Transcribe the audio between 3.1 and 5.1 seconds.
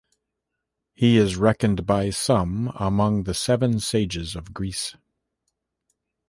the Seven Sages of Greece.